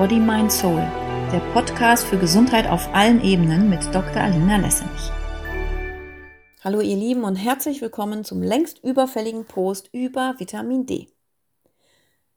[0.00, 0.80] Body, Mind, Soul,
[1.32, 4.22] der Podcast für Gesundheit auf allen Ebenen mit Dr.
[4.22, 5.10] Alina Lessenich.
[6.62, 11.08] Hallo ihr Lieben und herzlich willkommen zum längst überfälligen Post über Vitamin D.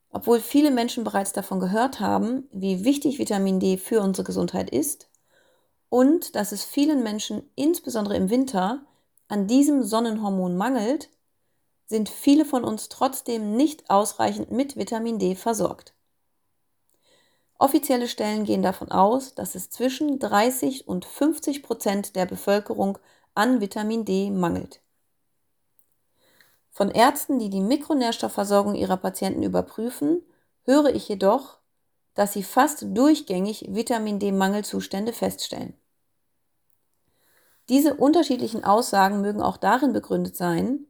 [0.10, 5.10] Obwohl viele Menschen bereits davon gehört haben, wie wichtig Vitamin D für unsere Gesundheit ist
[5.90, 8.83] und dass es vielen Menschen insbesondere im Winter
[9.28, 11.10] an diesem Sonnenhormon mangelt,
[11.94, 15.94] sind viele von uns trotzdem nicht ausreichend mit Vitamin D versorgt.
[17.59, 22.98] Offizielle Stellen gehen davon aus, dass es zwischen 30 und 50 Prozent der Bevölkerung
[23.35, 24.82] an Vitamin D mangelt.
[26.71, 30.23] Von Ärzten, die die Mikronährstoffversorgung ihrer Patienten überprüfen,
[30.63, 31.60] höre ich jedoch,
[32.16, 35.76] dass sie fast durchgängig Vitamin D-Mangelzustände feststellen.
[37.70, 40.88] Diese unterschiedlichen Aussagen mögen auch darin begründet sein,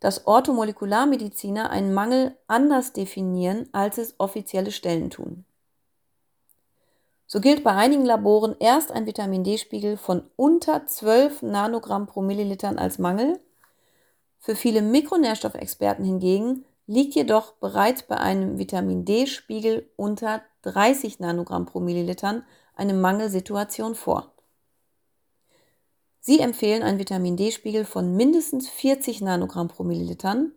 [0.00, 5.44] dass Orthomolekularmediziner einen Mangel anders definieren, als es offizielle Stellen tun.
[7.26, 12.78] So gilt bei einigen Laboren erst ein Vitamin D-Spiegel von unter 12 Nanogramm pro Millilitern
[12.78, 13.38] als Mangel.
[14.38, 21.80] Für viele Mikronährstoffexperten hingegen liegt jedoch bereits bei einem Vitamin D-Spiegel unter 30 Nanogramm pro
[21.80, 24.32] Millilitern eine Mangelsituation vor.
[26.28, 30.52] Sie empfehlen einen Vitamin D-Spiegel von mindestens 40 Nanogramm pro Millilitern,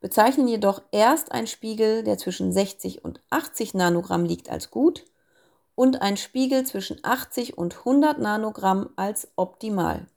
[0.00, 5.04] bezeichnen jedoch erst einen Spiegel, der zwischen 60 und 80 Nanogramm liegt, als gut–
[5.76, 10.08] und ein Spiegel zwischen 80 und 100 Nanogramm als optimal.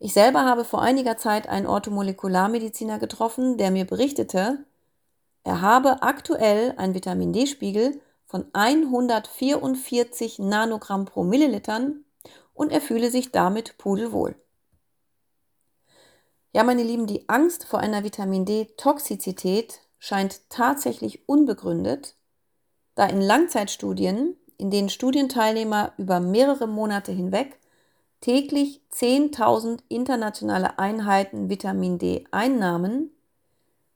[0.00, 4.64] Ich selber habe vor einiger Zeit einen Orthomolekularmediziner getroffen, der mir berichtete,
[5.44, 12.04] er habe aktuell einen Vitamin D-Spiegel von 144 Nanogramm pro Millilitern
[12.54, 14.34] und er fühle sich damit pudelwohl.
[16.52, 22.16] Ja, meine Lieben, die Angst vor einer Vitamin D-Toxizität scheint tatsächlich unbegründet
[22.94, 27.58] da in Langzeitstudien, in denen Studienteilnehmer über mehrere Monate hinweg
[28.20, 33.10] täglich 10.000 internationale Einheiten Vitamin D einnahmen,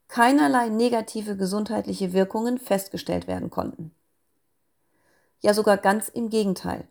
[0.07, 3.91] keinerlei negative gesundheitliche Wirkungen festgestellt werden konnten.
[5.41, 6.87] Ja sogar ganz im Gegenteil.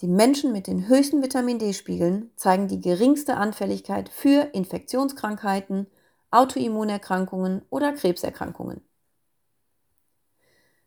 [0.00, 5.88] Die Menschen mit den höchsten Vitamin D-Spiegeln zeigen die geringste Anfälligkeit für Infektionskrankheiten,
[6.30, 8.80] Autoimmunerkrankungen oder Krebserkrankungen.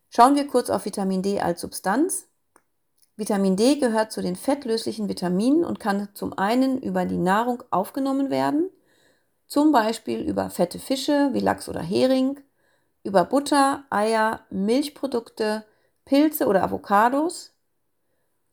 [0.09, 2.27] Schauen wir kurz auf Vitamin D als Substanz.
[3.15, 8.31] Vitamin D gehört zu den fettlöslichen Vitaminen und kann zum einen über die Nahrung aufgenommen
[8.31, 8.71] werden,
[9.45, 12.39] zum Beispiel über fette Fische wie Lachs oder Hering,
[13.03, 15.65] über Butter, Eier, Milchprodukte,
[16.05, 17.52] Pilze oder Avocados.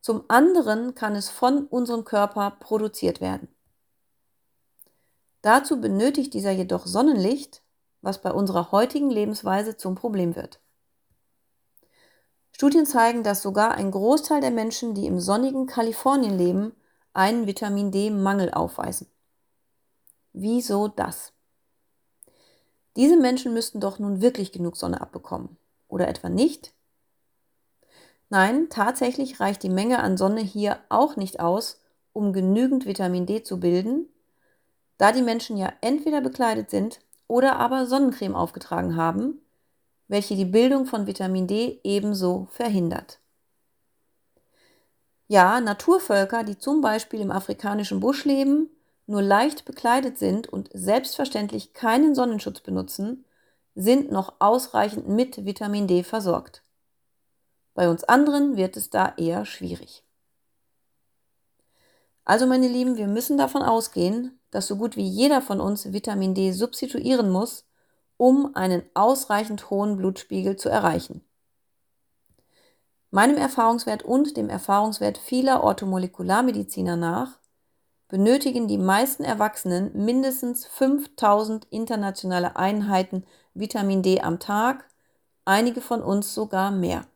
[0.01, 3.49] Zum anderen kann es von unserem Körper produziert werden.
[5.43, 7.63] Dazu benötigt dieser jedoch Sonnenlicht,
[8.03, 10.61] was bei unserer heutigen Lebensweise zum Problem wird.
[12.53, 16.75] Studien zeigen, dass sogar ein Großteil der Menschen, die im sonnigen Kalifornien leben,
[17.15, 19.07] einen Vitamin D-Mangel aufweisen.
[20.33, 21.33] Wieso das?
[22.97, 25.57] Diese Menschen müssten doch nun wirklich genug Sonne abbekommen.
[25.89, 26.75] Oder etwa nicht?
[28.31, 31.81] Nein, tatsächlich reicht die Menge an Sonne hier auch nicht aus,
[32.13, 34.09] um genügend Vitamin D zu bilden,
[34.99, 39.41] da die Menschen ja entweder bekleidet sind oder aber Sonnencreme aufgetragen haben,
[40.07, 43.19] welche die Bildung von Vitamin D ebenso verhindert.
[45.27, 48.71] Ja, Naturvölker, die zum Beispiel im afrikanischen Busch leben,
[49.07, 53.25] nur leicht bekleidet sind und selbstverständlich keinen Sonnenschutz benutzen,
[53.75, 56.63] sind noch ausreichend mit Vitamin D versorgt.
[57.75, 60.05] Bei uns anderen wird es da eher schwierig.
[62.25, 66.35] Also meine Lieben, wir müssen davon ausgehen, dass so gut wie jeder von uns Vitamin
[66.35, 67.67] D substituieren muss,
[68.17, 71.25] um einen ausreichend hohen Blutspiegel zu erreichen.
[73.11, 77.41] Meinem Erfahrungswert und dem Erfahrungswert vieler Orthomolekularmediziner nach
[78.09, 84.85] benötigen die meisten Erwachsenen mindestens 5000 internationale Einheiten Vitamin D am Tag,
[85.45, 87.07] einige von uns sogar mehr.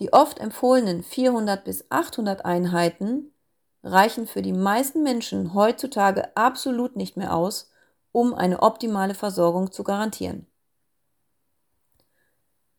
[0.00, 3.32] Die oft empfohlenen 400 bis 800 Einheiten
[3.82, 7.70] reichen für die meisten Menschen heutzutage absolut nicht mehr aus,
[8.12, 10.46] um eine optimale Versorgung zu garantieren.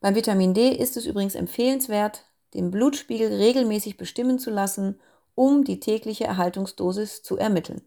[0.00, 2.24] Beim Vitamin D ist es übrigens empfehlenswert,
[2.54, 5.00] den Blutspiegel regelmäßig bestimmen zu lassen,
[5.34, 7.82] um die tägliche Erhaltungsdosis zu ermitteln.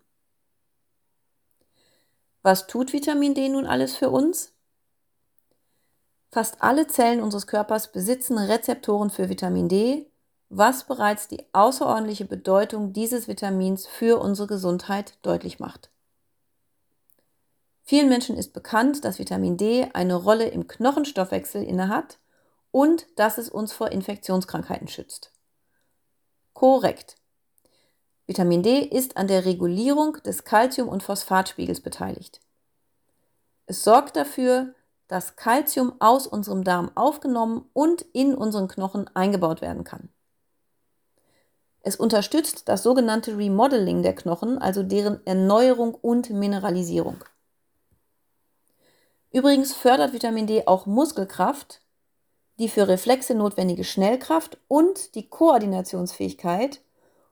[2.42, 4.54] Was tut Vitamin D nun alles für uns?
[6.32, 10.06] Fast alle Zellen unseres Körpers besitzen Rezeptoren für Vitamin D,
[10.50, 15.90] was bereits die außerordentliche Bedeutung dieses Vitamins für unsere Gesundheit deutlich macht.
[17.84, 22.20] Vielen Menschen ist bekannt, dass Vitamin D eine Rolle im Knochenstoffwechsel innehat
[22.70, 25.32] und dass es uns vor Infektionskrankheiten schützt.
[26.54, 27.16] Korrekt.
[28.28, 32.42] Vitamin D ist an der Regulierung des Calcium- und Phosphatspiegels beteiligt.
[33.66, 34.76] Es sorgt dafür,
[35.10, 40.08] dass Calcium aus unserem Darm aufgenommen und in unseren Knochen eingebaut werden kann.
[41.82, 47.24] Es unterstützt das sogenannte Remodeling der Knochen, also deren Erneuerung und Mineralisierung.
[49.32, 51.82] Übrigens fördert Vitamin D auch Muskelkraft,
[52.60, 56.82] die für Reflexe notwendige Schnellkraft und die Koordinationsfähigkeit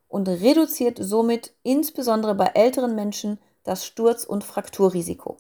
[0.08, 5.38] und reduziert somit insbesondere bei älteren Menschen das Sturz- und Frakturrisiko.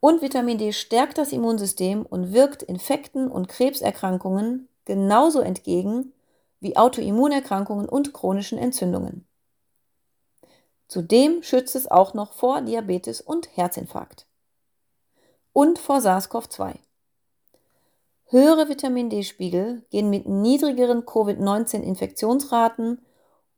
[0.00, 6.12] Und Vitamin D stärkt das Immunsystem und wirkt Infekten und Krebserkrankungen genauso entgegen
[6.60, 9.26] wie Autoimmunerkrankungen und chronischen Entzündungen.
[10.88, 14.26] Zudem schützt es auch noch vor Diabetes und Herzinfarkt.
[15.52, 16.76] Und vor SARS-CoV-2.
[18.26, 23.04] Höhere Vitamin D-Spiegel gehen mit niedrigeren Covid-19-Infektionsraten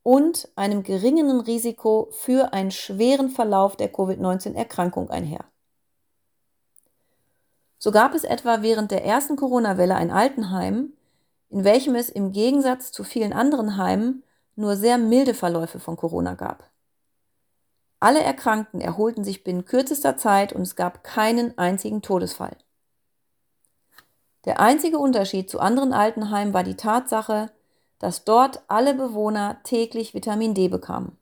[0.02, 5.44] und einem geringeren Risiko für einen schweren Verlauf der Covid-19-Erkrankung einher.
[7.78, 10.92] So gab es etwa während der ersten Corona-Welle ein Altenheim,
[11.48, 14.24] in welchem es im Gegensatz zu vielen anderen Heimen
[14.56, 16.68] nur sehr milde Verläufe von Corona gab.
[18.00, 22.56] Alle Erkrankten erholten sich binnen kürzester Zeit und es gab keinen einzigen Todesfall.
[24.44, 27.50] Der einzige Unterschied zu anderen Altenheimen war die Tatsache,
[27.98, 31.18] dass dort alle Bewohner täglich Vitamin D bekamen.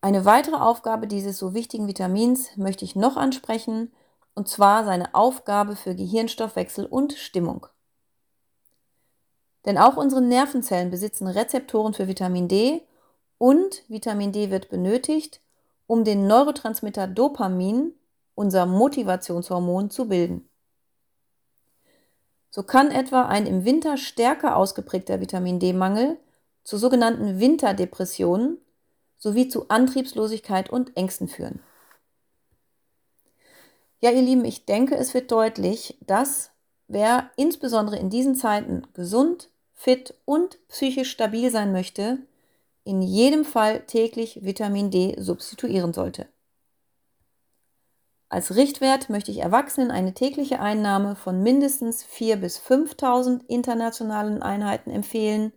[0.00, 3.90] Eine weitere Aufgabe dieses so wichtigen Vitamins möchte ich noch ansprechen,
[4.34, 7.66] und zwar seine Aufgabe für Gehirnstoffwechsel und Stimmung.
[9.64, 12.82] Denn auch unsere Nervenzellen besitzen Rezeptoren für Vitamin D
[13.38, 15.40] und Vitamin D wird benötigt,
[15.86, 17.92] um den Neurotransmitter Dopamin,
[18.34, 20.48] unser Motivationshormon, zu bilden.
[22.50, 26.18] So kann etwa ein im Winter stärker ausgeprägter Vitamin D-Mangel
[26.62, 28.58] zu sogenannten Winterdepressionen
[29.18, 31.60] sowie zu Antriebslosigkeit und Ängsten führen.
[34.00, 36.50] Ja, ihr Lieben, ich denke, es wird deutlich, dass
[36.88, 42.18] wer insbesondere in diesen Zeiten gesund, fit und psychisch stabil sein möchte,
[42.84, 46.28] in jedem Fall täglich Vitamin D substituieren sollte.
[48.28, 54.90] Als Richtwert möchte ich Erwachsenen eine tägliche Einnahme von mindestens 4.000 bis 5.000 internationalen Einheiten
[54.90, 55.52] empfehlen.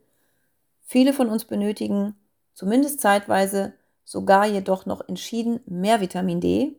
[0.86, 2.16] Viele von uns benötigen,
[2.54, 3.74] zumindest zeitweise,
[4.06, 6.76] sogar jedoch noch entschieden mehr Vitamin D.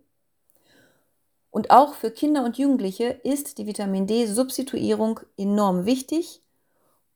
[1.50, 6.42] Und auch für Kinder und Jugendliche ist die Vitamin D-Substituierung enorm wichtig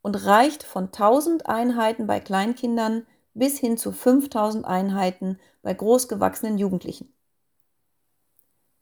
[0.00, 7.12] und reicht von 1000 Einheiten bei Kleinkindern bis hin zu 5000 Einheiten bei großgewachsenen Jugendlichen.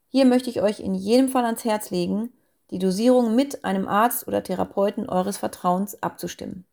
[0.08, 2.32] Hier möchte ich euch in jedem Fall ans Herz legen,
[2.70, 6.64] die Dosierung mit einem Arzt oder Therapeuten eures Vertrauens abzustimmen.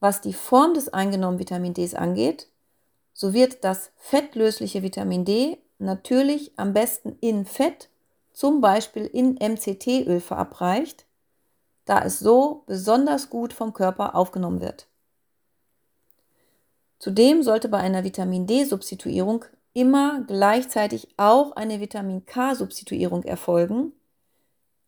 [0.00, 2.48] Was die Form des eingenommenen Vitamin Ds angeht,
[3.12, 7.88] so wird das fettlösliche Vitamin D natürlich am besten in Fett,
[8.32, 11.06] zum Beispiel in MCT-Öl verabreicht,
[11.84, 14.86] da es so besonders gut vom Körper aufgenommen wird.
[16.98, 23.92] Zudem sollte bei einer Vitamin D-Substituierung immer gleichzeitig auch eine Vitamin K-Substituierung erfolgen,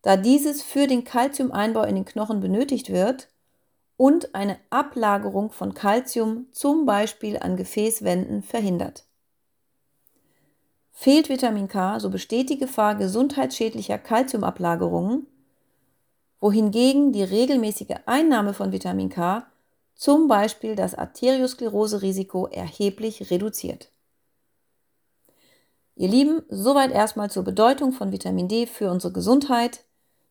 [0.03, 3.29] da dieses für den Kalziumeinbau in den Knochen benötigt wird
[3.97, 9.05] und eine Ablagerung von Kalzium zum Beispiel an Gefäßwänden verhindert.
[11.01, 15.27] Fehlt Vitamin K, so besteht die Gefahr gesundheitsschädlicher Kalziumablagerungen,
[16.41, 19.47] wohingegen die regelmäßige Einnahme von Vitamin K
[19.95, 23.91] zum Beispiel das Arteriosklerose-Risiko erheblich reduziert.
[25.97, 29.85] Ihr Lieben, soweit erstmal zur Bedeutung von Vitamin D für unsere Gesundheit.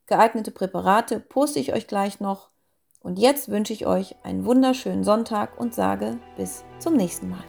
[0.05, 2.51] Geeignete Präparate poste ich euch gleich noch.
[2.99, 7.43] Und jetzt wünsche ich euch einen wunderschönen Sonntag und sage bis zum nächsten Mal.